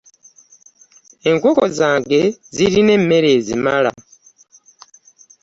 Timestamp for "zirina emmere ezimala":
2.55-3.91